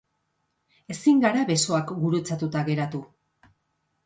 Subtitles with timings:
[0.95, 3.03] Ezin gara besoak gurutzatuta geratu.